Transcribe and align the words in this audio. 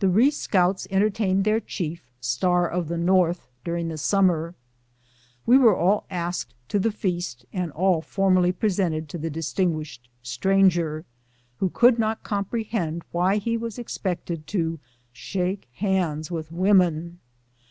The 0.00 0.10
Ree 0.10 0.30
scouts 0.30 0.86
entertained 0.90 1.44
their 1.44 1.60
chief, 1.60 2.10
Star 2.20 2.68
of 2.68 2.88
the 2.88 2.98
North, 2.98 3.48
during 3.64 3.88
the 3.88 3.96
summer. 3.96 4.54
"We 5.46 5.56
were 5.56 5.74
all 5.74 6.04
asked 6.10 6.52
to 6.68 6.78
the 6.78 6.92
feast, 6.92 7.46
and 7.54 7.72
all 7.72 8.02
formally 8.02 8.52
presented 8.52 9.08
to 9.08 9.16
the 9.16 9.30
distinguished 9.30 10.10
stranger, 10.22 11.06
who 11.56 11.70
could 11.70 11.98
not 11.98 12.22
comprehend 12.22 13.02
why 13.12 13.38
he 13.38 13.56
was 13.56 13.78
ex 13.78 13.96
pected 13.96 14.44
to 14.44 14.78
shake 15.14 15.66
hands 15.72 16.30
with 16.30 16.52
women. 16.52 17.20